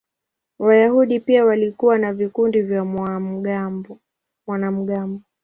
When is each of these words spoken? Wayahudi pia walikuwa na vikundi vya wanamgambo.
Wayahudi 0.59 1.19
pia 1.19 1.45
walikuwa 1.45 1.97
na 1.97 2.13
vikundi 2.13 2.61
vya 2.61 2.83
wanamgambo. 4.47 5.21